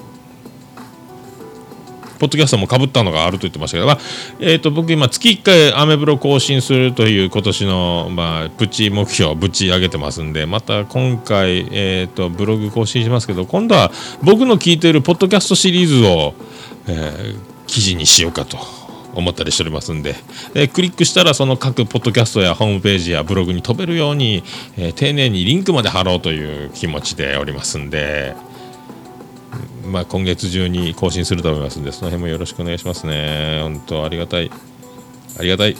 [2.24, 3.98] ポッドキャストもかぶったのがあると言ってましたけど、まあ
[4.40, 13.92] えー、と僕今月1回アメブロ更新するという今年の、まあ、プチ目標ぶち上げてますんでまた今回、えー、とブログ更新しますけど今度は
[14.24, 16.34] 僕の聞いているポッドキャストシリーズを、
[16.88, 18.58] えー記事にしようかと
[19.16, 20.16] 思ったりしておりますんで
[20.54, 24.44] でクリックしたらその各ポッドキャストやホームページやブログに飛べるように、
[24.78, 28.36] えー丁寧にリンクまで貼ろうという気持ちでおりますんで、
[29.86, 33.60] まあ、今月中に更新すると思いますんでその辺もよろしくお願いしますね。
[33.62, 34.50] 本当ありがたい。
[35.40, 35.76] ありがたい。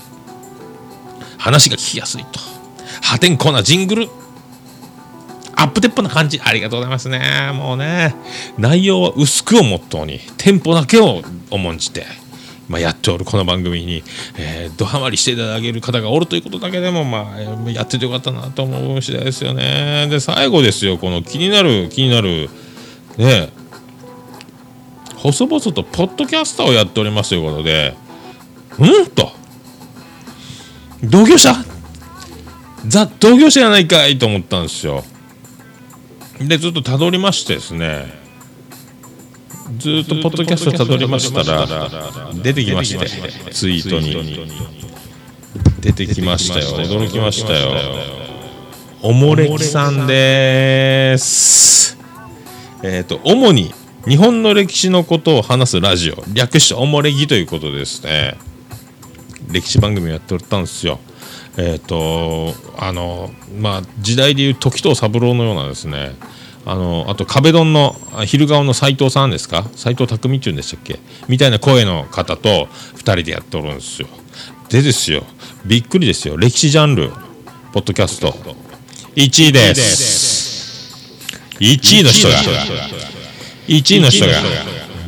[1.38, 2.40] 話が聞きやすいと。
[3.02, 4.10] 破天荒なジングル。
[5.56, 6.40] アップテンポな感じ。
[6.44, 7.52] ありがとうございますね。
[7.54, 8.16] もうね。
[8.58, 12.06] 内容は薄くをモットーにテンポだけを重んじて、
[12.68, 14.04] まあ、やっておるこの番組に、
[14.38, 20.08] えー、ドハマりしていただける方がおるということだけでも、まあ、やっててよかったなと思う次第ですよね。
[20.10, 20.98] で最後ですよ。
[20.98, 22.50] この気になる気になる
[23.18, 23.50] ね。
[25.24, 27.96] 細々とポッドキャスターをやっておりますということで
[28.78, 29.32] うんと。
[31.04, 31.54] 同業者？
[32.88, 35.04] ザ同業者やないかいと思ったんですよ。
[36.40, 38.22] でずっとたどりましてですね。
[39.78, 41.68] ずっとポッドキャストたどりましたら
[42.34, 43.08] 出てきまして
[43.52, 44.64] ツイートに。
[45.80, 46.86] 出てきましたよ。
[46.86, 47.72] 驚きましたよ。
[49.02, 51.98] おもれきさんです。
[52.82, 53.74] えっ、と主に
[54.08, 58.38] 日本の歴史のことを話すラジオ略しておもれぎということですね。
[59.50, 61.00] 歴史番組をやっておったんですよ。
[61.58, 66.16] えっ、とあのまあ時代でいう時藤三郎のようなですね。
[66.66, 69.70] あのあと壁ドンの昼顔の斎藤さんですか？
[69.76, 71.00] 斎藤匠っていうんでしたっけ？
[71.30, 74.10] みたいな声の方と2人でやっておるんですよ。
[74.68, 75.24] でですよ。
[75.66, 76.36] びっくりですよ。
[76.36, 77.10] 歴史ジャンル
[77.72, 78.36] ポッドキャスト。
[79.16, 80.94] 1位です。
[81.60, 83.23] 1位の人が
[83.68, 84.32] 1位の人が。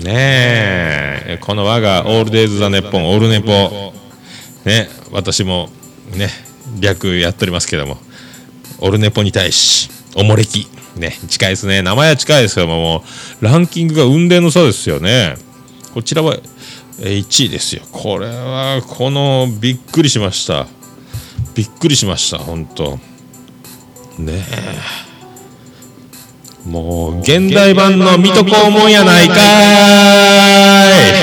[0.03, 0.11] ね
[1.27, 1.39] え。
[1.41, 3.93] この我がオールデイズ・ザ・ネッポンオールネポ
[4.65, 5.69] ね私も
[6.15, 6.29] ね
[6.79, 7.97] 略やっておりますけども。
[8.79, 10.67] オルネポに対しおもれき。
[10.95, 11.81] ね近いですね。
[11.81, 13.03] 名前は近いですけどもも
[13.41, 15.35] うランキングが雲泥の差ですよね。
[15.93, 16.37] こちらは
[16.99, 17.83] 1位ですよ。
[17.91, 20.67] これはこのびっくりしました。
[21.53, 22.99] びっくりしました本当。
[24.17, 25.04] ねえ。
[26.65, 31.15] もう現代版の水戸黄門やないかい。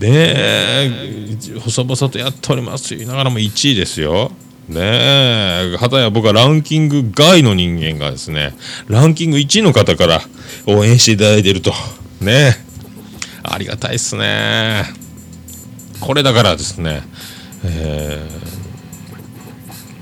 [0.00, 2.88] ねえ細々とやっております。
[2.90, 4.32] と言いながらも1位ですよ。
[4.68, 8.54] ねえはたや僕はランキング外の人間がですね
[8.88, 10.22] ランキング1位の方から
[10.66, 11.74] 応援していただいていると。
[12.20, 12.56] ねえ
[13.42, 14.84] ありがたいですね。
[16.00, 17.02] これだからですね
[17.64, 18.26] え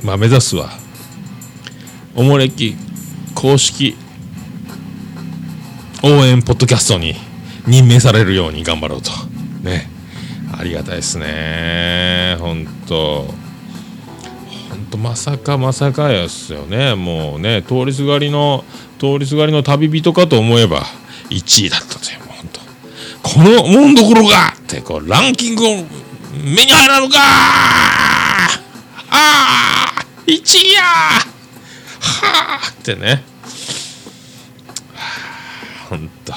[0.03, 0.71] ーまあ目指すは
[2.15, 2.77] おもれき
[3.35, 3.97] 公式
[6.03, 7.15] 応援ポッドキャストに
[7.67, 9.11] 任命されるように頑張ろうと。
[9.63, 9.89] ね。
[10.57, 12.37] ありがたいですね。
[12.41, 13.23] 本当。
[14.71, 16.95] 本当まさかまさかやっすよね。
[16.95, 18.65] もうね通りすがりの
[18.99, 20.83] 通りすがりの旅人かと思えば
[21.29, 22.61] 1位だったというもう本当。
[23.23, 24.55] このもんどころが！
[24.59, 25.69] ってこうランキングを
[26.43, 27.19] 目に入らぬか！
[27.19, 28.49] あ
[29.11, 30.83] あ1位や
[32.01, 33.23] はあってね。
[34.95, 35.03] は
[35.87, 36.35] あほんと。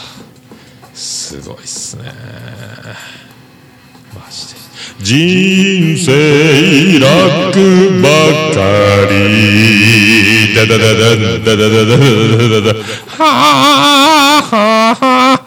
[0.94, 2.04] すごいっすね。
[4.14, 4.64] マジで。
[5.00, 7.10] 人生楽
[8.02, 8.10] ば
[8.54, 8.60] か
[9.10, 9.14] り。
[10.56, 12.80] ダダダダダダダダダダダダ。
[13.10, 14.56] はあは
[14.92, 15.40] あは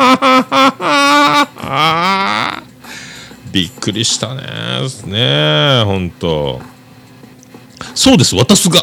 [1.68, 2.62] あ
[3.52, 4.42] びっくりしたね。
[5.06, 6.60] ねえほんと。
[7.94, 8.82] そうです私が。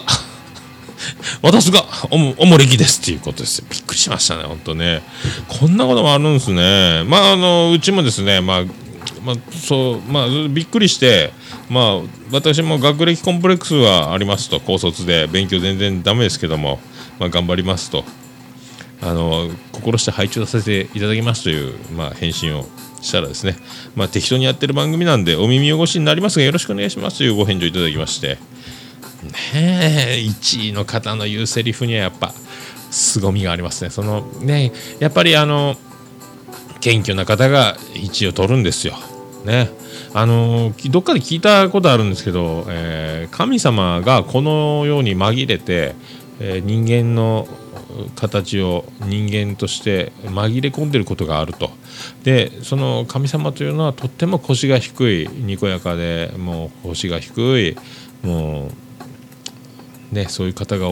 [1.44, 5.02] 私がおもおもれきですっていうことですびっくりしましたね本当ね。
[5.60, 7.04] こんなこともあるんですね。
[7.06, 8.64] まああのうちもですねまあ
[9.26, 11.32] まあ、そうまあびっくりして
[11.70, 12.02] まあ
[12.32, 16.80] 私も学歴コンプレックスはありますと高卒で勉強全然ダメですけども、
[17.20, 18.06] まあ、頑張りますと。
[19.02, 22.64] あの心して拝聴させていただきますという、まあ、返信を
[23.02, 23.58] したらですね、
[23.96, 28.38] まあ、適当にやってる番組なんでお耳汚しになりますがよろしくお願いしますというご返事をいただきまして
[29.24, 32.34] ねえ1位の方の言うセリフにはやっぱ
[32.92, 33.90] 凄みがありますね。
[33.90, 35.76] そのねやっぱりあの
[36.80, 38.96] 謙虚な方が1位を取るんですよ。
[39.46, 39.70] ね。
[40.14, 45.96] あのどっかで聞いたことあるんですけど、えー神様がこのように紛れて、
[46.40, 47.48] えー人間の
[48.16, 51.72] 形を人間として紛れ込んでることがあると。
[52.24, 57.78] でその神様というのはとっても腰が低いにこやかでもう腰が低い
[58.24, 58.72] もう
[60.14, 60.88] ねそういう方が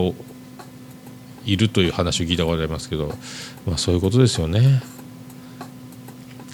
[1.45, 3.13] いるという話を聞いたことありますけど、
[3.65, 4.81] まあ、そういうことですよね。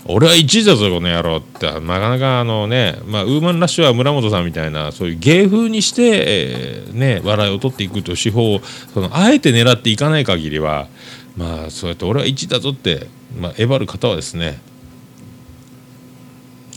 [0.10, 8.62] 俺は1位だぞこの野郎ってなかなかあのね、まあ、ウーマンラッシュは村本さんみたいなそういう芸風にして、えーね、笑いを取っていくという手法を
[8.93, 10.88] そのあえて狙っていかない限りは
[11.36, 14.62] まあそうやって俺は1位だぞって、まあ、えばる方はですね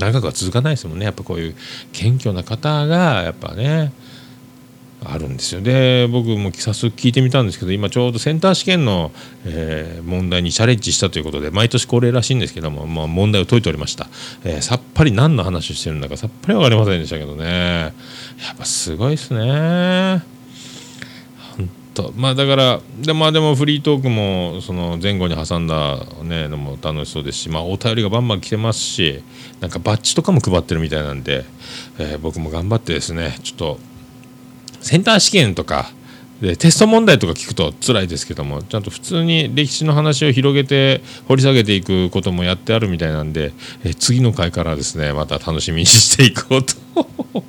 [0.01, 1.55] 長くは続かないですもんねやっぱこういう
[1.93, 3.93] 謙虚な方がやっぱね
[5.03, 5.61] あるんですよ。
[5.63, 9.13] で僕も早速聞いてみたんですけど今ちょうどセンター試験の、
[9.45, 14.09] えー問題にチャレンジしたということで毎年恒例らしいんですけども、まあ、問題を解いておりました、
[14.45, 17.45] えーさっぱり何の話をしてるんだかさっぱり分かりませんでしたけどね。
[17.45, 17.93] や
[18.55, 20.23] っぱすごいですね。
[21.57, 22.13] 本当。
[22.17, 29.23] まあだからで,、まあ、でもフリートークもその前後に挟んだ、ね、のも楽しそうですし、まあ、お便りがバンバン来てますし
[29.61, 31.45] なんかバッジとかも配ってるみたいなんで、
[31.99, 33.90] えー僕も頑張ってですねちょっと
[34.81, 35.91] センター試験とか
[36.41, 43.53] でテスト問題とか聞くと辛いですけどもちゃんと普通に歴史の話を広げて掘り下げていくこともやってあるみたいなんで
[43.85, 46.75] え次の回からですねまた楽しみにしていこうと。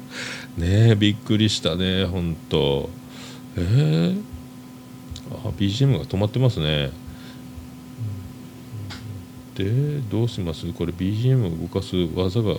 [0.57, 2.89] ねえびっくりしたね本当。
[3.55, 4.21] えー、
[5.45, 6.91] あ BGM が止まってますね。
[9.55, 10.65] でどうします？
[10.73, 12.57] これ BGM を動かす技が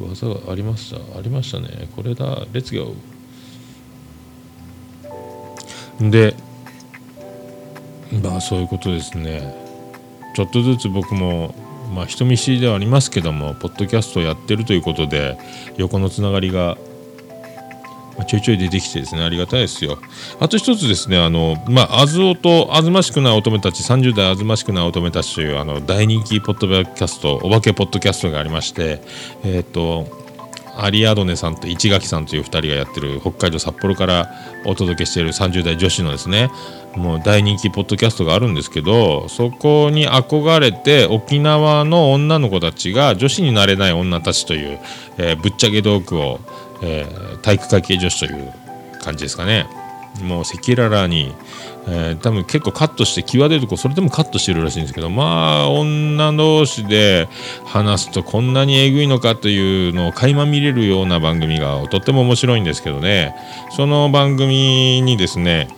[0.00, 0.96] 技がありました。
[0.96, 1.88] ありましたね。
[1.94, 2.46] これだ。
[2.52, 2.94] レッツゴー。
[6.00, 6.34] で
[8.22, 9.54] まあそういうことですね。
[10.34, 11.54] ちょっとずつ僕も
[11.92, 15.38] まあ人見知りではありますけどもポッドキャストをやってるということで
[15.76, 16.78] 横のつながりが
[18.26, 19.98] ちょいちょい出てきてですねありがたいですよ。
[20.40, 29.02] あと一つですねあのまああずおとあずましくない乙女たち30代あずましくない乙女たちというあの大人気ポッドキャストお化けポッドキャストがありまして
[29.44, 30.06] えっ、と
[30.82, 34.30] アリアドネさんと市垣さんという2人がやってる北海道札幌から
[34.64, 36.50] お届けしている30代女子のですね
[36.96, 44.80] もう大人気ポッドキャストがあるんですけどそこに憧れて沖縄の女の子たちが女子になれない女たちという、
[45.18, 46.40] えーぶっちゃけトークを、
[46.82, 48.52] えー体育会系女子という
[49.00, 49.66] 感じですかね。
[50.22, 51.32] もう赤裸々に、
[51.88, 57.28] えー多分結構カットして際どいとこそれでもカットしてるらしいんですけどまあ女同士で
[57.64, 63.34] 話すとこんなにえぐいのかというのを垣間見れるような番組がとっても面白いんですけどね。
[63.70, 65.68] その番組にですね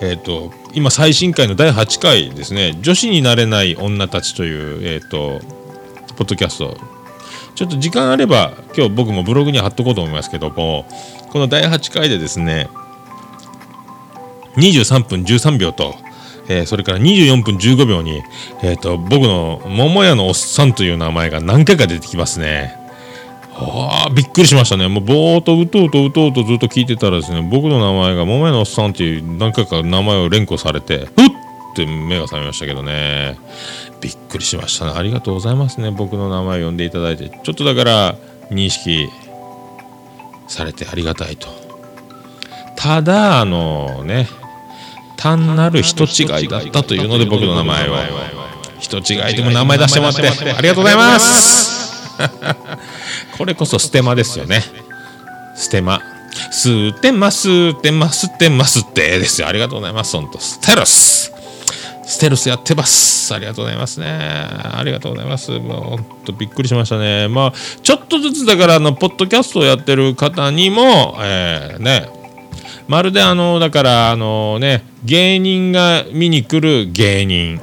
[0.00, 5.40] えー、と今最新回の第8回ですね女子になれない女たちという、えー、と
[6.16, 6.76] ポッドキャスト。
[7.54, 10.84] ちょっと時間あれば今日僕もブログに貼っとこうと思いますけども
[11.30, 12.68] この第8回でですね
[14.56, 15.94] 23分13秒と、
[16.48, 18.22] えーそれから24分15秒に、
[18.62, 22.76] えー、と僕の桃屋のおっさんという名前が何回か出てきますね。
[23.58, 24.86] ああびっくりしましたね。
[24.86, 31.12] もうぼーっとうとうとうとうとずっと聞いてたらですね僕の名前が桃屋のおっさんっていう何回か名前を連呼されてふっ
[31.72, 33.38] って目が覚めましたけどね。
[34.00, 34.92] びっくりしましたね。
[34.96, 35.90] ありがとうございますね。
[35.90, 37.28] 僕の名前を呼んでいただいて。
[37.28, 38.16] ちょっとだから
[38.50, 39.08] 認識
[40.48, 41.48] されてありがたいと。
[42.76, 44.28] ただあのね
[45.16, 47.96] 単なる人違いだったというので僕の名前を。
[48.78, 50.22] 人違いでも名前出してもらって。
[50.22, 52.16] ありがとうございます。
[53.36, 54.62] これこそステマですよね。
[55.54, 56.00] ステマ。
[56.50, 59.48] ステマステマステマステですよ。
[59.48, 60.16] ありがとうございます。
[60.16, 60.60] 本当ス。
[60.60, 61.32] テルス。
[62.04, 63.34] ステルスやってます。
[63.34, 64.06] ありがとうございますね。
[64.08, 65.50] ありがとうございます。
[65.50, 67.28] もう本当びっくりしましたね。
[67.28, 67.52] まあ、
[67.82, 72.08] ちょっとずつだから、あの、ポッドキャストをやってる方にも、えーね、
[72.88, 77.60] まるであの、だから、あのね、芸人が見に来る芸人。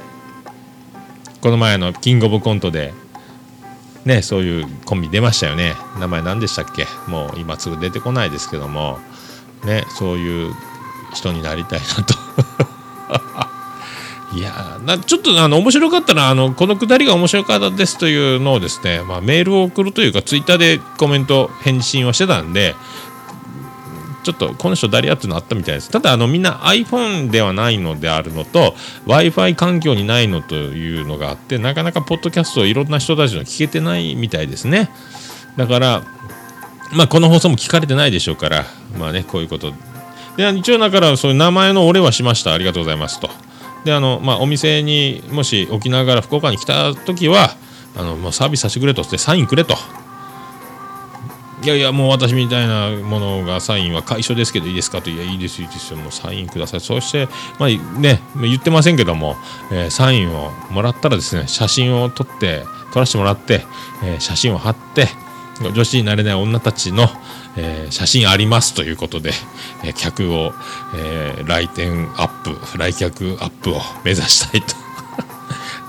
[1.40, 2.92] この前のキングオブコントで、
[4.04, 5.74] ね、そういうコンビ出ましたよね。
[5.98, 6.86] 名前何でしたっけ？
[7.06, 8.98] もう今すぐ出てこないですけども、
[9.64, 10.54] ね、そういう
[11.14, 12.14] 人になりたいなと。
[14.36, 22.74] いやなちょっとあの面白かったらあのこのくだりが面白かったですというのをですね、まあ、メールを送るというかツイッターでコメント返信をしてたんで
[24.24, 25.90] ちょっとこの人誰やってのあったみたいです。
[25.90, 28.74] ただあのみんな iPhone ではないのであるのと
[29.06, 34.90] w i f i 環境にないのというのがあってなかなかポッドキャストをいろんな人たちの聞けてないみたいですね。
[35.56, 36.02] だから
[36.92, 38.64] まあこの放送も聞かれてないでしょうから
[38.98, 39.72] まあねこういうこと。
[40.36, 42.54] で一応だからそういう名前のお礼はしました。
[42.54, 43.30] ありがとうございますと。
[43.84, 47.50] であの、まあ、お店にもし沖縄から福岡に来た時は
[47.96, 49.02] あのもうサービスさせてくれと。
[49.02, 49.76] ってサインくれと。
[51.64, 55.98] いやいやもう私みたいなものがサインは解消ですけどいいですかといやいいですいいですよ。
[55.98, 56.80] もうサインください。
[56.80, 57.26] そして
[57.58, 59.36] まあね言ってませんけども、
[59.72, 63.62] えーサインをもらったらですね写真を撮って撮らせてもらって、
[64.02, 65.08] えー写真を貼って
[65.72, 67.08] 女子になれない女たちの、
[67.56, 69.30] えー写真ありますということで、
[69.84, 70.52] えー客を、
[70.94, 74.83] えー来店アップ来客アップを目指したいと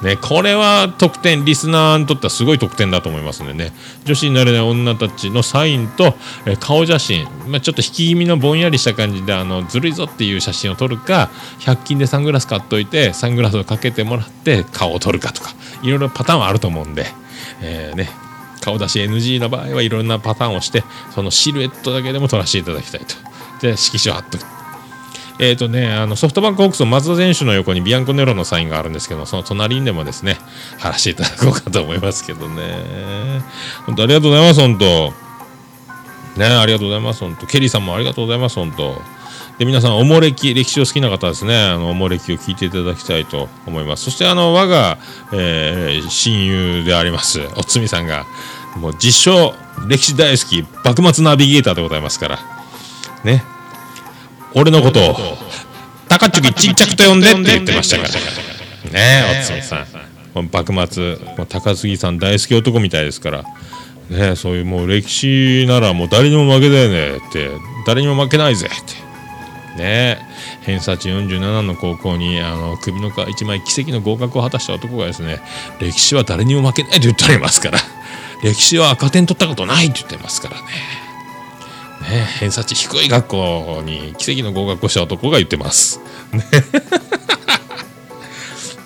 [0.03, 3.71] ね、これは得点リスナーにとってはすごい得点だと思いますのでね。
[4.03, 6.15] 女子になれない女たちのサインと、
[6.45, 11.29] え顔写真、まあ、ちょっと引き気味のぼんやりした感じであのずるいぞっていう写真を撮るか
[11.59, 17.05] 100均でサングラス買っといてサングラスをかけてもらって顔を撮るかとかいろいろパターンはあると思うんで、
[17.61, 18.09] えーね、
[18.61, 20.83] 顔出し NG の場合はいろんなパターンをして
[21.13, 23.15] そのシルエットだけでも撮らせていただきたいと。
[23.61, 24.37] で色紙を貼っと
[25.37, 30.37] えーとね、あのソフトバンクホークスの松田選手の横にビアンコネロのサインがあるんですけどその隣にでもですね
[30.79, 33.43] 貼らせていただこうかと思いますけどね。
[33.85, 35.13] 本当ありがとうございます本当。
[36.39, 37.47] ねありがとうございます本当。
[37.47, 39.01] ケリーさんもありがとうございます本当。
[39.57, 41.57] で皆さんおもれき歴史を好きな方ですね。
[41.57, 44.05] あのおもれきを聞いていただきたいと思います。
[44.05, 44.97] そしてあの我が、
[45.33, 48.25] えー親友でありますおつみさんが
[48.77, 49.53] もう実証
[49.87, 52.39] 歴史大好き幕末ナビゲーターでございますから。
[53.23, 53.54] ね。
[54.55, 55.15] 俺のことを
[56.07, 58.09] 高チュキちっちゃくと呼んでって言ってましたから。
[58.09, 58.19] ね
[58.93, 59.85] えおつみさん。
[60.51, 63.41] 幕末高杉さん大好き男みたいですから。
[63.41, 63.47] ね
[64.09, 67.49] えそういうもう歴史ならもう誰にも負けだよねって。
[67.85, 68.93] 誰にも負けないぜって。
[69.77, 70.17] ねえ
[70.61, 75.41] 偏差値47の高校にあの首の皮一枚奇跡の合格を果たした男がですね
[75.79, 77.79] 歴史は誰にも負けないと言っておりますから。
[78.43, 80.61] 歴史は赤点取ったことないって言ってますからね
[82.09, 85.99] ね偏差値低い学校に奇跡の合格をした男が言ってます。
[86.31, 86.43] ね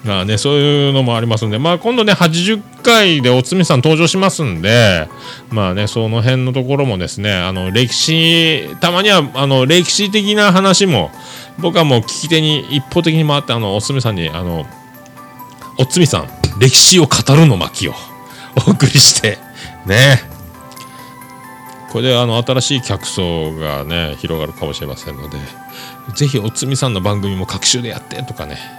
[0.03, 5.09] まあね、そういうのもありますんで、まあ今度ね、80回でおつみさん登場しますんで、
[5.49, 11.11] まあね、その辺のところもですね、あの、歴史、たまには、あの、歴史的な話も、
[11.57, 14.65] 僕はもう聞き手に一方的に回って、あの、おつみさんに、あの、
[15.77, 17.93] おつみさん、歴史を語るの巻を
[18.55, 19.37] お送りして、
[19.85, 20.23] ね、
[21.91, 25.37] これであの新しい客層がね広がるかもしれませんので
[26.15, 28.57] ぜひおつみさんの番組も各週でやってとかね。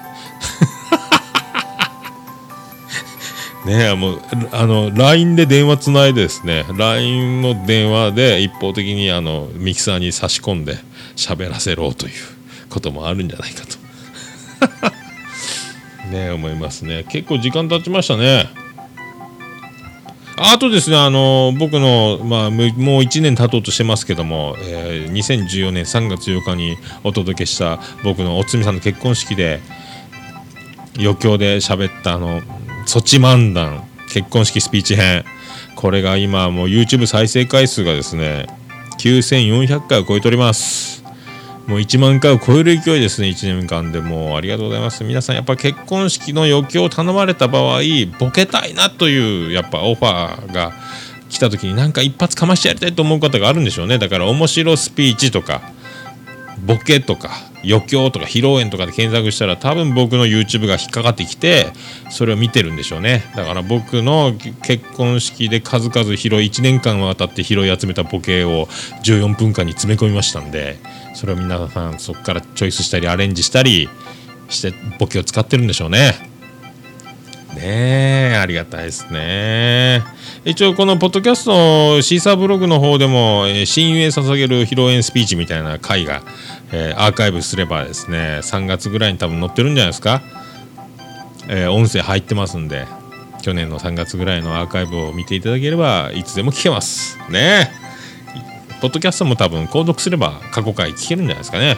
[3.66, 10.78] ねえもうあの LINE で電話つないでですね LINE の電話で一方的にあのミキサーに差し込んで
[11.14, 12.12] 喋らせろという
[12.70, 13.78] こともあるんじゃないかと。
[16.10, 17.04] ね思いますね。
[17.08, 18.48] 結構時間経ちましたね。
[20.42, 22.68] あとですね、あの僕の、まあ、もう
[23.02, 29.60] 1年経とうとしてますけども、えー2014年3月8日にお届けした僕のおつみさんの結婚式で
[30.98, 32.40] 余興で喋ったあの
[32.86, 35.24] ソチ漫談結婚式スピーチ編。
[35.76, 38.46] これが今もう YouTube 再生回数がですね
[38.98, 40.99] 9400回を超えております。
[41.70, 45.04] もう1万回を超える勢いですね1年間でもうありがとうございます。
[45.04, 47.80] 皆さんやっぱ結婚式の余興を頼まれた場合
[48.18, 50.72] ボケたいなというやっぱオファーが
[51.28, 53.98] 来た時になんか一発かましてやりたいと思う方があるんでしょうね。
[53.98, 55.62] だから面白スピーチとか
[56.66, 57.30] ボケとか
[57.62, 61.68] 余興とか披露宴とかで検索したら多分僕の YouTube が引っかかってきて
[62.10, 63.22] それを見てるんでしょうね。
[63.36, 68.66] だから僕の結婚式で数々拾い1年間わたって拾い集めたボケを
[69.04, 70.78] 14分間に詰め込みましたんで
[71.14, 73.88] それを皆さんそこからチョイスしたりアレンジしたり
[74.48, 76.30] してボケを使ってるんでしょうね。
[77.54, 80.02] ねえありがたいですね。
[80.44, 86.22] 一応このポッドキャストのシーサーブログの方でも、親友へ捧げる披露宴スピーチみたいな回が、
[86.72, 90.22] えーアーカイブすればですね3月ぐらいに多分載ってるんじゃないですか、
[91.48, 92.86] えー音声入ってますんで
[93.42, 97.18] 去年の3月ぐらいのアーカイブを見ていただければいつでも聞けます。
[97.28, 97.89] ねえ。
[98.80, 101.76] ポッドキャストも多分購読すれば過去回聞けるんじゃないですかね。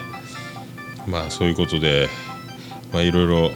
[1.06, 2.08] まあそういうことで
[2.92, 3.50] まあいろいろ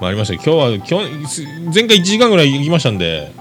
[0.00, 0.34] まあありました。
[0.34, 1.44] 今日は今日
[1.74, 3.32] 前回1時間ぐらい行きましたんで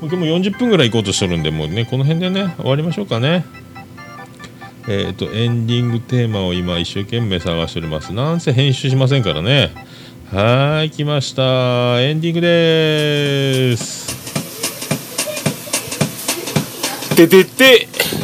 [0.00, 3.44] 今日も40分ぐらい行こうとしてるんでもうねこの辺でね終わりましょうかね。
[4.86, 8.12] えっ、とエンディングテーマを今一生懸命探しております。
[8.12, 9.72] なんせ編集しませんからね。
[10.30, 12.00] はい来ました。
[12.00, 14.14] エンディングです。
[17.14, 18.23] ててて。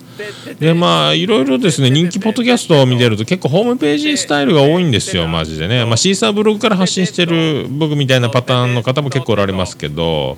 [0.59, 10.37] でまあいろいろですね人気ポッドキャストを見てると結構ホームページスタイルが多いんですよマジでね、まあ、シーサーブログから発信してる僕みたいなパターンの方も結構おられますけど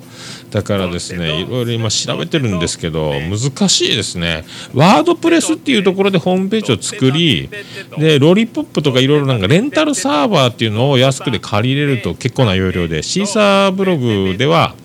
[0.52, 7.50] だからですねいろいろ今調べてるんですけど難しいですねワードプレスっていうところでホームページを作り
[7.98, 14.76] でロリポップとかいろいろなんかレンタルサーバーっていうのを安くで借りれると結構な容量でシーサーブログでは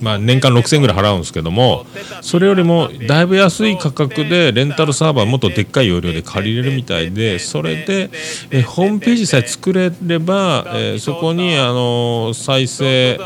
[0.00, 1.86] まあ、年間6000円ぐらい払うんですけども
[2.20, 8.10] それよりもだいぶ安い価格でレンタルサーバーもっとでっかい容量で借りれるみたいでそれで
[8.50, 13.18] えホームページさえ作れれば、えそこにあの再生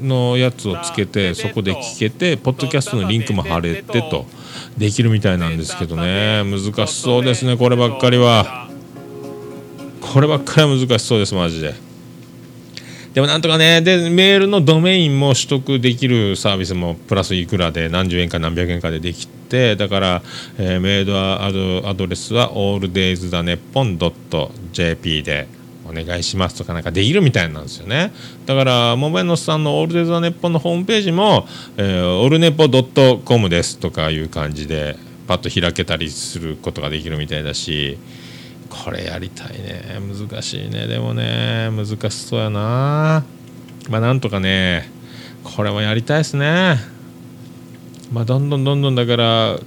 [0.00, 4.26] のやつをつけてそこで聞けてポッドキャストのリンクも貼れてと
[4.76, 6.42] できるみたいなんですけどね。
[6.44, 8.68] 難しそうですねこればっかりは。
[10.00, 11.89] こればっかりは難しそうですマジで。
[13.14, 20.22] でもなんとかねでメールのドメインも取得できるサービスもプラスいくらで何十円か何百円かでできてだから、
[20.58, 25.48] えーメールアドアドレスは alldaysthenepon.jp で
[25.90, 28.12] お願いしますとかなんかできるみたいなんですよね。
[28.46, 32.68] だからモベノスさんのオールデイズ・ザ・ネッポンのホームページも、えー、オルネポ
[33.24, 34.96] .com ですとかいう感じで
[35.26, 37.98] パッと開けたりすることができるみたいだし
[38.70, 40.00] これやりたいね。
[40.00, 40.86] 難しいね。
[40.86, 43.24] でもね難しそうやな。
[43.90, 44.90] まあなんとかね
[45.44, 46.78] これもやりたいですね。
[48.10, 49.58] まあどんどんどんどんだから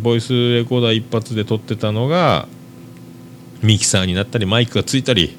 [0.00, 2.48] ボイスレコーダー一発で撮ってたのが
[3.62, 5.36] ミキサーになったりマイクがついたり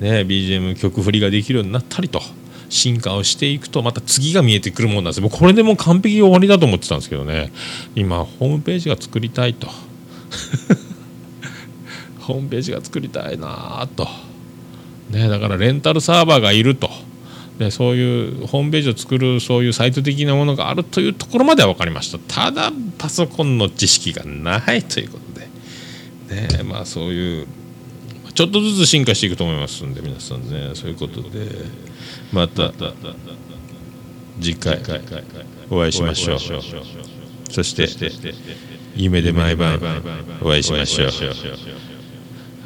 [0.00, 2.20] ね、BGM 曲振りができるようになったりと
[2.68, 7.52] 進化をしていくとまた次が見えてくるものなんですもうこれでもう完璧終わりだと思ってたんですけどね。
[7.94, 9.68] 今ホームページが作りたいと。
[12.28, 14.06] ホームページが作りたいなと、
[15.10, 16.90] ね、だからレンタルサーバーがいると。
[17.58, 22.18] でそういうホームページを作るそういうサイト的なものがあるというところまでは分かりました。
[22.28, 25.40] ただパソコンの知識がないということ
[26.30, 27.46] で、ね、まあそういう
[28.32, 30.70] ちょっとずつ進化していくと思いますんで皆さんね。
[30.74, 31.88] そういうことで。
[32.32, 32.72] また
[34.40, 34.80] 次回
[35.70, 36.38] お会いしましょう。
[37.50, 37.88] そして
[38.94, 39.80] 夢で毎晩
[40.42, 41.10] お会いしましょう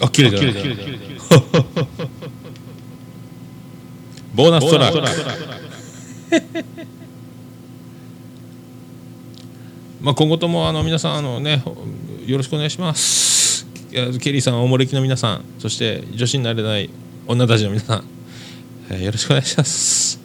[0.00, 0.38] あ綺麗だ
[4.34, 5.00] ボーナストラック。
[10.00, 11.64] まあ今後ともあの皆さんあのね
[12.24, 13.66] よろしくお願いします。
[14.20, 16.88] ケリーさんおもれきの皆さんそして女子になれない
[17.26, 18.04] 女たちの皆さん、
[18.90, 20.20] えーよろしくお願いします。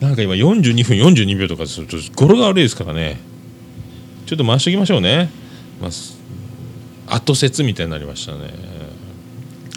[0.00, 3.18] なんか今42分42秒とかすると語呂が悪いですからね。
[4.26, 5.30] ちょっと回しておきましょうね、
[5.80, 6.15] まあす
[7.06, 8.50] 後説みたいになりましたね。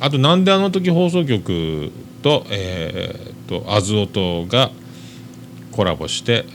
[0.01, 4.71] あとなんであの時放送局とえー、とアズオトが
[5.71, 6.45] コラボして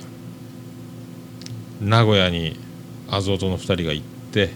[1.80, 2.58] 名古屋に
[3.10, 4.50] アズオトの2人が行って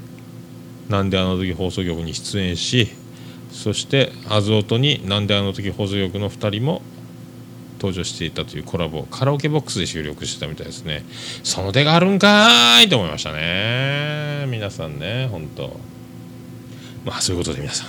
[0.89, 2.89] なんであの時放送局に出演し
[3.51, 6.83] そしてアズオトになんであの時放送局の2人も
[7.79, 11.05] 登場していたというコラボカラオケボックスで収録してたみたいですね。
[11.45, 14.47] その手があるんかいと思いましたね。
[14.49, 15.98] 皆さんね本当。
[17.09, 17.89] まあそういうことで皆さん。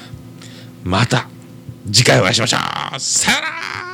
[0.84, 1.28] また
[1.92, 2.58] 次回お会いしましょ
[2.96, 3.00] う。
[3.00, 3.89] さよなら